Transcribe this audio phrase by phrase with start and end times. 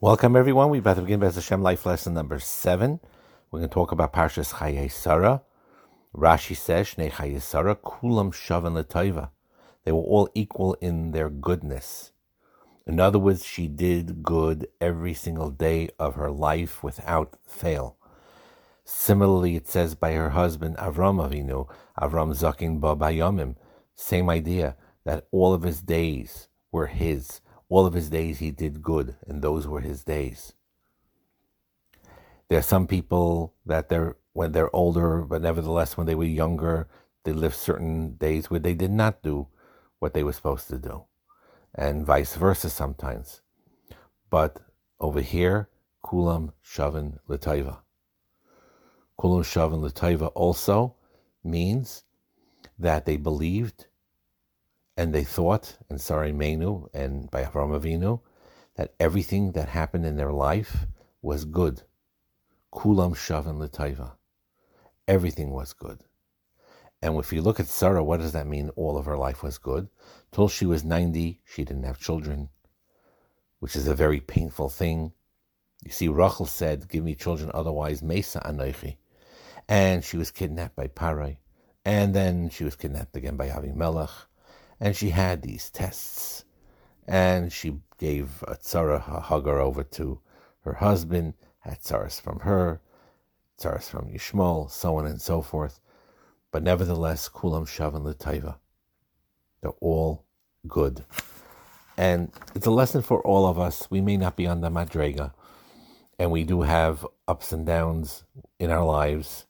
[0.00, 0.70] Welcome, everyone.
[0.70, 2.98] We're about to begin Bez Hashem Life Lesson number seven.
[3.50, 5.42] We're going to talk about Parshas Chayei Sarah.
[6.14, 7.36] Rashi says, Shnei Chayei
[7.80, 9.30] Kulam Shavan L'Toiva.
[9.84, 12.10] They were all equal in their goodness.
[12.88, 17.96] In other words, she did good every single day of her life without fail.
[18.84, 21.68] Similarly, it says by her husband Avram Avinu,
[21.98, 23.54] Avram Zakin Ba Bayomim,
[23.94, 27.40] same idea that all of his days were his
[27.74, 30.52] all of his days he did good, and those were his days.
[32.48, 36.86] There are some people that they're when they're older, but nevertheless when they were younger,
[37.24, 39.48] they lived certain days where they did not do
[39.98, 41.02] what they were supposed to do,
[41.74, 43.42] and vice versa sometimes.
[44.30, 44.60] But
[45.00, 45.68] over here,
[46.04, 47.78] kulam shavan l'taiva.
[49.18, 50.94] Kulam shavan l'taiva also
[51.42, 52.04] means
[52.78, 53.86] that they believed
[54.96, 58.20] and they thought, and Sarah Imeinu and by Avram Avinu,
[58.76, 60.86] that everything that happened in their life
[61.20, 61.82] was good.
[62.72, 64.12] Kulam shavan l'taiva.
[65.08, 66.00] Everything was good.
[67.02, 68.70] And if you look at Sarah, what does that mean?
[68.76, 69.88] All of her life was good.
[70.32, 72.48] Till she was 90, she didn't have children,
[73.58, 75.12] which is a very painful thing.
[75.84, 78.96] You see, Rachel said, Give me children, otherwise, Mesa Anoichi.
[79.68, 81.36] And she was kidnapped by Parai.
[81.84, 84.10] And then she was kidnapped again by Avimelech
[84.80, 86.44] and she had these tests.
[87.06, 90.20] And she gave a tzara, a Hagar, over to
[90.62, 92.80] her husband, had tzaras from her,
[93.58, 95.80] tzaras from Yishmael, so on and so forth.
[96.50, 98.56] But nevertheless, kulam shavan l'taiva.
[99.60, 100.24] They're all
[100.66, 101.04] good.
[101.96, 103.88] And it's a lesson for all of us.
[103.90, 105.32] We may not be on the madrega,
[106.18, 108.24] and we do have ups and downs
[108.58, 109.46] in our lives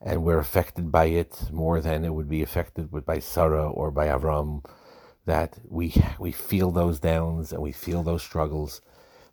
[0.00, 4.06] and we're affected by it more than it would be affected by Sarah or by
[4.06, 4.64] Avram.
[5.26, 8.80] That we we feel those downs and we feel those struggles,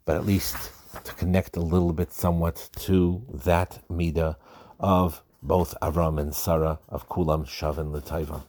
[0.06, 0.72] but at least
[1.04, 4.36] to connect a little bit, somewhat to that midah
[4.80, 8.44] of both Avram and Sarah of Kulam Shavin L'Taiva.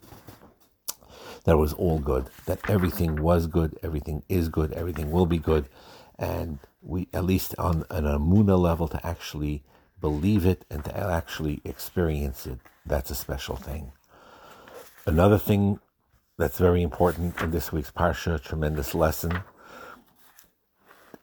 [1.45, 2.27] That was all good.
[2.47, 5.69] That everything was good, everything is good, everything will be good,
[6.19, 9.63] and we at least on an Amuna level to actually
[10.01, 13.93] believe it and to actually experience it, that's a special thing.
[15.07, 15.81] Another thing
[16.39, 19.41] that's very important in this week's Parsha, tremendous lesson.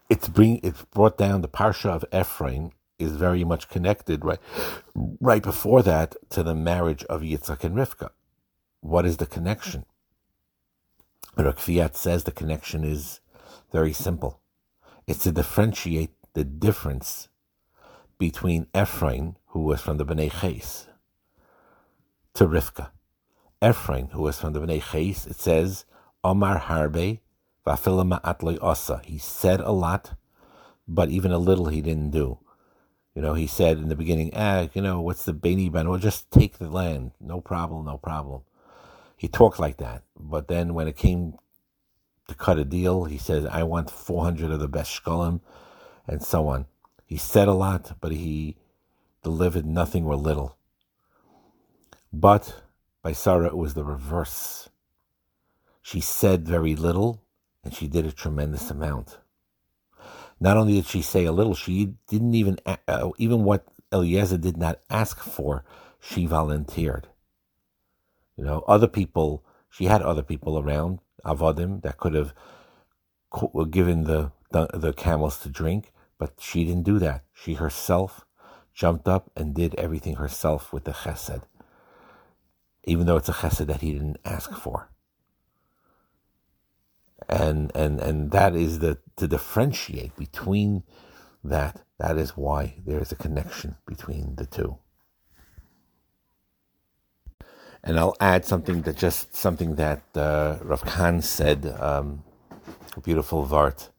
[0.09, 4.39] It's bring it's brought down the Parsha of Ephron is very much connected right
[5.21, 8.09] right before that to the marriage of Yitzchak and Rivka.
[8.81, 9.85] What is the connection?
[11.37, 13.19] Rakfiat says the connection is
[13.71, 14.41] very simple.
[15.07, 17.29] It's to differentiate the difference
[18.17, 20.87] between Ephron, who was from the Bnei Ches,
[22.33, 22.89] to Rivka.
[23.61, 25.85] Ephron, who was from the Bnei Ches, it says,
[26.23, 27.19] Omar Harbe,
[27.65, 29.01] Vafila Ma'atloi Osa.
[29.05, 30.13] He said a lot,
[30.87, 32.39] but even a little he didn't do.
[33.15, 35.89] You know, he said in the beginning, ah, you know, what's the Beni ban?
[35.89, 37.11] Well, just take the land.
[37.21, 38.41] No problem, no problem.
[39.15, 40.03] He talked like that.
[40.19, 41.35] But then when it came
[42.27, 45.39] to cut a deal, he said, I want 400 of the best shkolim,
[46.07, 46.65] and so on.
[47.05, 48.57] He said a lot, but he
[49.23, 50.57] delivered nothing or little.
[52.11, 52.61] But
[53.01, 54.69] by Sarah, it was the reverse.
[55.81, 57.21] She said very little,
[57.63, 59.19] and she did a tremendous amount.
[60.39, 64.57] Not only did she say a little, she didn't even, uh, even what Eliezer did
[64.57, 65.63] not ask for,
[65.99, 67.07] she volunteered.
[68.35, 72.33] You know, other people, she had other people around, Avodim, that could have
[73.69, 75.91] given the, the, the camels to drink.
[76.17, 77.23] But she didn't do that.
[77.33, 78.25] She herself
[78.73, 81.43] jumped up and did everything herself with the chesed,
[82.83, 84.89] even though it's a chesed that he didn't ask for.
[87.27, 90.83] And and and that is the to differentiate between
[91.43, 91.81] that.
[91.97, 94.77] That is why there is a connection between the two.
[97.83, 102.23] And I'll add something that just something that uh, Rav Kahan said, um,
[103.03, 103.89] beautiful vart.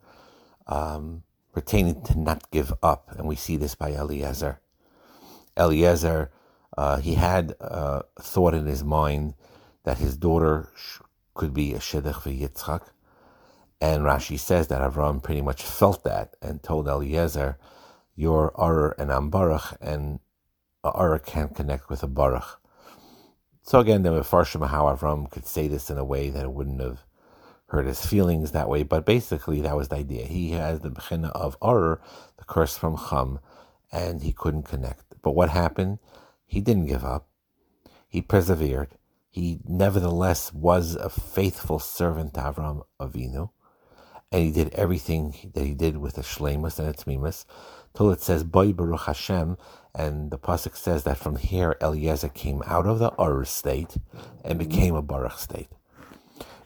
[0.66, 1.22] Um,
[1.56, 4.60] pertaining to not give up, and we see this by Eliezer.
[5.56, 6.30] Eliezer,
[6.76, 9.32] uh, he had uh, thought in his mind
[9.84, 10.68] that his daughter
[11.32, 12.82] could be a shidduch for Yitzchak,
[13.80, 17.56] and Rashi says that Avram pretty much felt that and told Eliezer,
[18.14, 20.20] "You're Ur and I'm Baruch, and
[20.84, 22.60] Ur can't connect with a Baruch."
[23.62, 26.82] So again, the Mefarshim how Avram could say this in a way that it wouldn't
[26.82, 27.06] have
[27.68, 28.82] hurt his feelings that way.
[28.82, 30.24] But basically, that was the idea.
[30.26, 32.00] He has the bechina of Ur,
[32.38, 33.40] the curse from Chum,
[33.92, 35.04] and he couldn't connect.
[35.22, 35.98] But what happened?
[36.46, 37.28] He didn't give up.
[38.08, 38.96] He persevered.
[39.28, 43.50] He nevertheless was a faithful servant to Avram Avinu.
[44.32, 47.44] and he did everything that he did with a shlemus and a tmimus,
[47.94, 49.56] till it says Boy Baruch Hashem,
[49.94, 53.96] and the pasuk says that from here Eliezer came out of the Ur state
[54.44, 54.68] and mm-hmm.
[54.68, 55.68] became a Baruch state.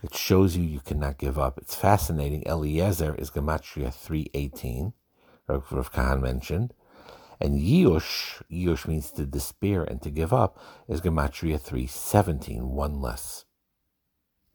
[0.02, 1.58] It shows you you cannot give up.
[1.58, 2.42] It's fascinating.
[2.46, 4.94] Eliezer is Gematria 318,
[5.46, 6.72] Rav Kahan mentioned.
[7.40, 10.58] And Yush, Yush means to despair and to give up,
[10.88, 13.44] is Gematria 317, one less.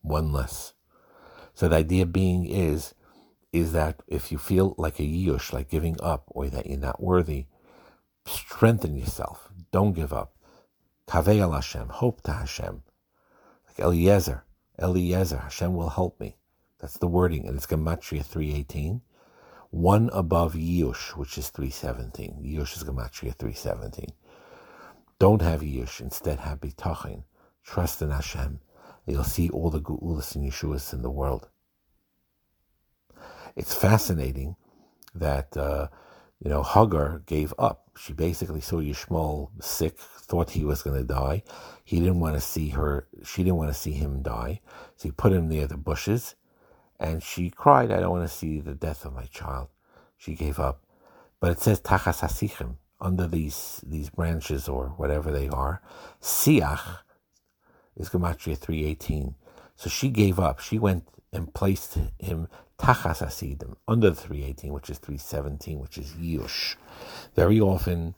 [0.01, 0.73] One less.
[1.53, 2.93] So the idea being is,
[3.51, 7.01] is that if you feel like a Yush, like giving up, or that you're not
[7.01, 7.45] worthy,
[8.25, 9.49] strengthen yourself.
[9.71, 10.35] Don't give up.
[11.07, 12.83] Kaveh Hashem, hope to Hashem.
[13.67, 14.44] Like Eliezer,
[14.79, 16.37] Eliezer, Hashem will help me.
[16.79, 19.01] That's the wording, and it's Gematria 318
[19.75, 22.41] one above Yush, which is 317.
[22.41, 24.07] Yush is Gematria 317.
[25.19, 27.23] Don't have Yush, instead have Bitachin.
[27.61, 28.61] Trust in Hashem.
[29.05, 31.49] You'll see all the Geulas and Yeshuas in the world.
[33.57, 34.55] It's fascinating
[35.13, 35.87] that, uh,
[36.43, 37.89] you know, Hagar gave up.
[37.97, 41.43] She basically saw Yishmael sick, thought he was going to die.
[41.83, 44.59] He didn't want to see her, she didn't want to see him die.
[44.97, 46.35] So he put him near the bushes
[46.99, 49.69] and she cried, I don't want to see the death of my child.
[50.17, 50.81] She gave up.
[51.39, 55.81] But it says Tachas Hasichim, under these, these branches or whatever they are.
[56.21, 56.99] Siach
[57.97, 59.35] is Gematria 318.
[59.75, 60.59] So she gave up.
[60.59, 66.11] She went and placed him Tachas Hasichim, under the 318, which is 317, which is
[66.13, 66.75] Yush.
[67.35, 68.15] Very often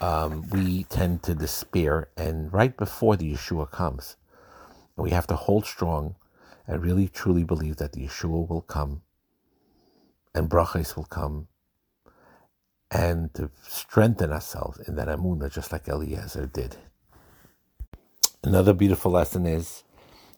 [0.00, 4.16] um, we tend to despair, and right before the Yeshua comes,
[4.96, 6.16] we have to hold strong
[6.68, 9.00] I really truly believe that the Yeshua will come
[10.34, 11.48] and brachas will come
[12.90, 16.76] and to strengthen ourselves in that amuna, just like Eliezer did.
[18.44, 19.82] Another beautiful lesson is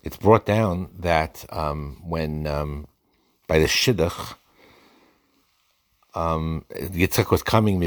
[0.05, 2.87] it's brought down that um, when um,
[3.51, 4.37] by the shidduch,
[6.15, 7.81] um, Yitzchak was coming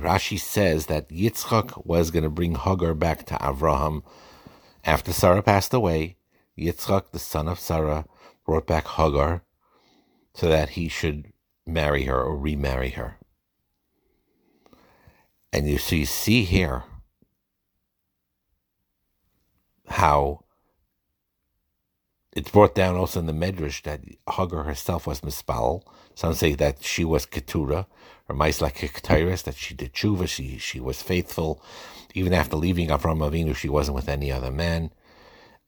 [0.00, 4.02] Rashi says that Yitzchak was going to bring Hagar back to Avraham
[4.82, 6.16] after Sarah passed away,
[6.58, 8.06] Yitzchak, the son of Sarah,
[8.46, 9.42] brought back Hagar
[10.32, 11.30] so that he should
[11.66, 13.18] marry her or remarry her.
[15.52, 16.84] And you, you see here
[19.86, 20.44] how
[22.32, 25.82] it's brought down also in the Medrash that Hagar herself was mispal.
[26.14, 27.86] Some say that she was ketura,
[28.28, 31.62] or mice like Ketairis, that she did tshuva, she, she was faithful.
[32.14, 34.90] Even after leaving Avram Avinu, she wasn't with any other man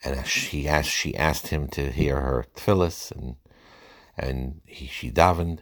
[0.03, 3.37] and she asked she asked him to hear her tefillis, and
[4.17, 5.61] and he, she davened,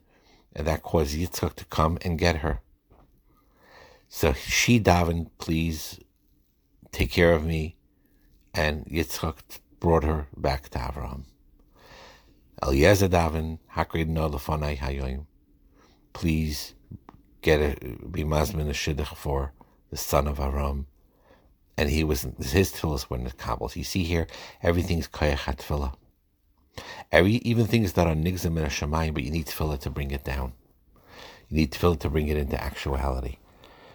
[0.54, 2.60] and that caused Yitzchak to come and get her.
[4.08, 6.00] So she davened, please
[6.92, 7.76] take care of me,
[8.54, 11.24] and Yitzchak brought her back to Avraham.
[12.62, 15.26] Eliezer davened, Hakrid no hayoim.
[16.12, 16.74] Please
[17.42, 17.76] get a
[18.08, 19.52] be masmin a for
[19.90, 20.86] the son of Aram
[21.78, 23.76] and he was his tefillahs were Kabbal's.
[23.76, 24.26] You see here,
[24.62, 25.94] everything's koyach tefillah.
[27.12, 30.24] Every even things that are nigzim and shamayim, but you need tefillah to bring it
[30.24, 30.54] down.
[31.48, 33.36] You need tefillah to bring it into actuality.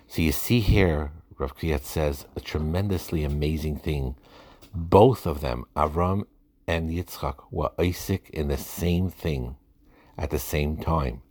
[0.08, 4.16] So you see here, Rav Kriyat says a tremendously amazing thing.
[4.74, 6.26] Both of them, Avram
[6.68, 9.58] and Yitzchak, were Isaac in the same thing
[10.18, 11.22] at the same time.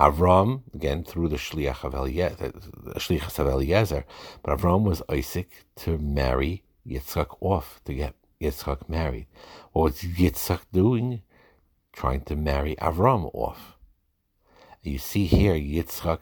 [0.00, 2.52] Avram, again through the Shliach of Eliezer,
[3.42, 4.04] of Eliezer,
[4.42, 9.26] but Avram was Isaac to marry Yitzchak off, to get Yitzchak married.
[9.72, 11.22] What was Yitzchak doing?
[11.92, 13.76] Trying to marry Avram off.
[14.82, 16.20] You see here, Yitzchak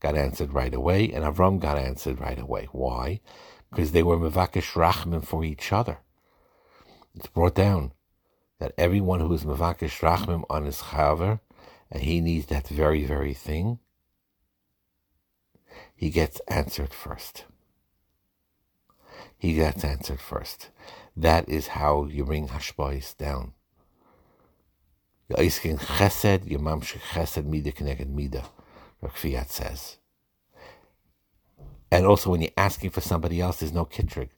[0.00, 2.68] got answered right away, and Avram got answered right away.
[2.72, 3.20] Why?
[3.72, 5.98] Because they were Mavakish Rachman for each other.
[7.14, 7.92] It's brought down
[8.58, 11.40] that everyone who is Mavakish Rachman on his chaver,
[11.90, 13.78] and he needs that very, very thing,
[15.94, 17.44] he gets answered first.
[19.38, 20.68] He gets answered first.
[21.16, 23.54] That is how you bring hashbais down.
[25.30, 28.44] Ya'iskin chesed, yamamshik chesed mida connected mida,
[29.02, 29.96] Rakfiyat says.
[31.92, 34.30] And also when you're asking for somebody else, there's no kitrig,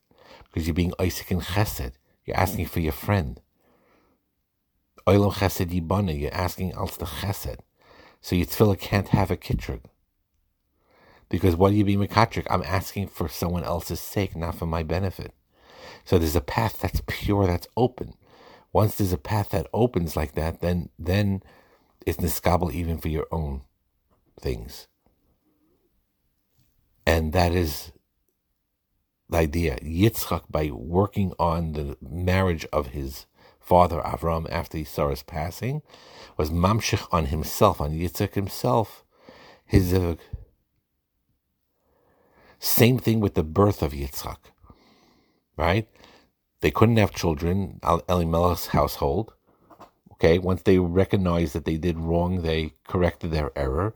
[0.42, 1.92] because you're being Isaac and chesed.
[2.26, 3.40] You're asking for your friend.
[5.06, 7.60] Oilam chesed yibana, you're asking else the chesed.
[8.20, 9.82] So your can't have a kitrig.
[11.28, 12.48] Because what do you be mekatrik?
[12.50, 15.32] I'm asking for someone else's sake, not for my benefit.
[16.04, 18.14] So there's a path that's pure, that's open.
[18.72, 21.40] Once there's a path that opens like that, then then
[22.04, 23.62] it's niskabel even for your own
[24.40, 24.88] things.
[27.06, 27.92] And that is
[29.28, 29.76] the idea.
[29.76, 33.26] Yitzchak, by working on the marriage of his
[33.60, 35.82] father Avram after Sarah's passing
[36.36, 39.04] was mamshich on himself, on Yitzchak himself,
[39.64, 40.18] his zivug.
[42.58, 44.38] Same thing with the birth of Yitzchak,
[45.56, 45.88] right?
[46.60, 49.34] They couldn't have children, Elimelech's household.
[50.12, 53.94] Okay, once they recognized that they did wrong, they corrected their error,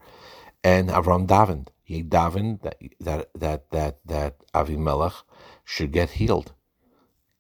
[0.63, 1.69] and Avram davened.
[1.83, 5.23] He davened that that that that that Avimelech
[5.65, 6.53] should get healed,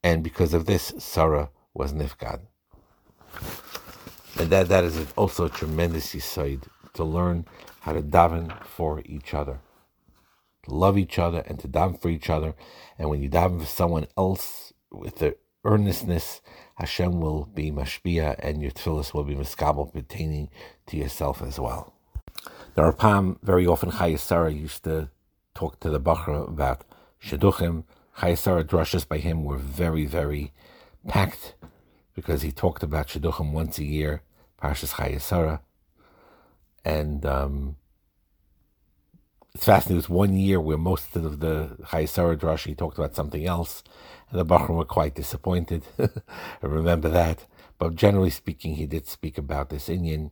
[0.02, 2.40] and because of this, Sarah was nifgad.
[4.38, 7.46] And that, that is also a tremendous aside to learn
[7.80, 9.58] how to daven for each other,
[10.64, 12.54] to love each other and to daven for each other.
[12.98, 16.40] And when you daven for someone else with the earnestness,
[16.76, 20.50] Hashem will be mashbia and your tefillis will be miskabel pertaining
[20.86, 21.97] to yourself as well.
[22.78, 25.10] The Rapam, very often Chayesara used to
[25.52, 26.84] talk to the Bachra about
[27.20, 27.82] Shidduchim.
[28.18, 30.52] Chayesara drushes by him were very, very
[31.08, 31.56] packed
[32.14, 34.22] because he talked about Shidduchim once a year,
[34.62, 35.58] Parshas Chayesara.
[36.84, 37.74] And um,
[39.56, 39.96] it's fascinating.
[39.96, 43.82] It was one year where most of the Chayesara Drash, he talked about something else,
[44.30, 45.82] and the Bachram were quite disappointed.
[45.98, 46.08] I
[46.62, 47.44] remember that.
[47.76, 50.30] But generally speaking, he did speak about this inyan.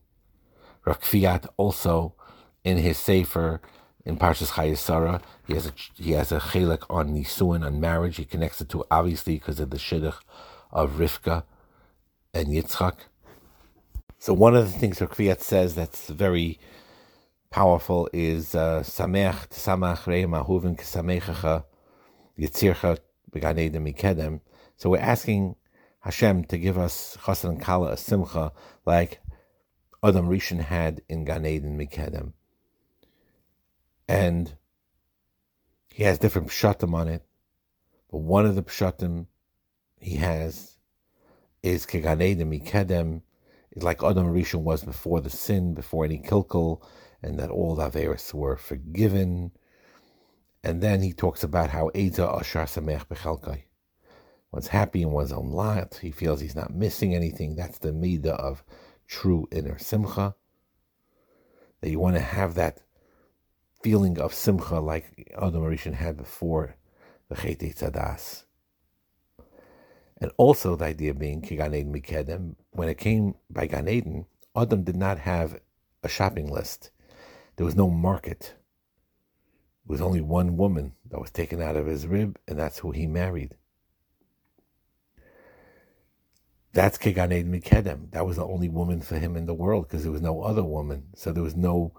[0.87, 2.15] Rakfiat also,
[2.67, 3.61] in his Sefer,
[4.05, 8.17] in Parshas Chayesara, he has a he has a chelik on nisuin on marriage.
[8.17, 10.19] He connects it to obviously because of the shidduch
[10.73, 11.45] of Rivka
[12.35, 12.97] and Yitzchak.
[14.19, 16.59] So one of the things Rakviat says that's very
[17.51, 21.65] powerful is uh, Sameach Samach Reim Ahuvin K'Samechacha
[22.37, 22.99] Yitzircha
[23.31, 24.41] Beganedem Mikedem.
[24.77, 25.55] So we're asking
[26.01, 28.51] Hashem to give us Chassan and Kala a simcha
[28.85, 29.21] like
[30.03, 32.33] Adam Rishon had in Gan Eden Mikedem.
[34.09, 34.55] And
[35.89, 37.23] he has different pshatim on it,
[38.11, 39.27] but one of the pshatim
[39.99, 40.77] he has
[41.63, 43.23] is keganedem ikedem,
[43.75, 46.83] like Adam Rishon was before the sin, before any kilkel,
[47.23, 49.51] and that all the Averis were forgiven.
[50.63, 53.65] And then he talks about how Eza Ashar Samech Bechelkai.
[54.53, 55.99] One's happy in one's own lot.
[56.01, 57.57] He feels he's not missing anything.
[57.57, 58.65] That's the midah of
[59.07, 60.35] true inner simcha.
[61.81, 62.81] That you want to have that
[63.87, 66.75] feeling of simcha like Adam Rishon had before
[67.29, 68.43] the Chet Tzadas.
[70.21, 73.87] And also the idea being Gan Eden Mikedem, when it came by Gan
[74.57, 75.61] Adam did not have
[76.03, 76.91] a shopping list.
[77.55, 78.55] There was no market.
[79.85, 82.91] It was only one woman that was taken out of his rib, and that's who
[82.91, 83.55] he married.
[86.73, 88.11] That's Gan Eden Mikedem.
[88.11, 90.65] That was the only woman for him in the world because there was no other
[90.65, 91.05] woman.
[91.15, 91.93] So there was no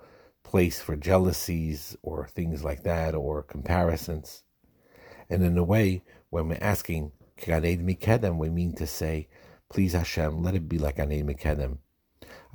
[0.47, 4.43] place for jealousies or things like that or comparisons.
[5.29, 9.27] And in a way, when we're asking, Ganed Mikedem, we mean to say,
[9.69, 11.79] please Hashem, let it be like Ganed Mikedem.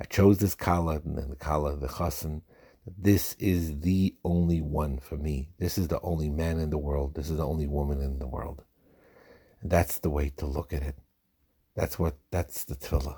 [0.01, 2.41] I chose this Kala and then the Kala, the Chassan.
[2.97, 5.49] This is the only one for me.
[5.59, 7.13] This is the only man in the world.
[7.13, 8.63] This is the only woman in the world.
[9.61, 10.97] And that's the way to look at it.
[11.75, 13.17] That's what, that's the tefillah.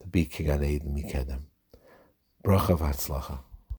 [0.00, 1.42] To be Kiganed Mikedem.
[2.44, 3.38] Bracha v'atzlacha.